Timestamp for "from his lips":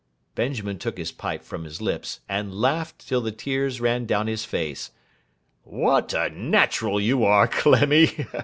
1.43-2.21